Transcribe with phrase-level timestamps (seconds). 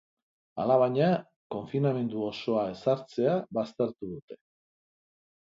[0.61, 1.09] Alabaina,
[1.55, 4.41] konfinamendu osoa ezartzea baztertu dute.